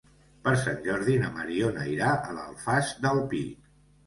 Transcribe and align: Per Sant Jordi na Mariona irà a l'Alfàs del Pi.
Per 0.45 0.53
Sant 0.61 0.79
Jordi 0.87 1.17
na 1.23 1.29
Mariona 1.35 1.83
irà 1.97 2.09
a 2.15 2.33
l'Alfàs 2.39 2.91
del 3.05 3.23
Pi. 3.35 3.45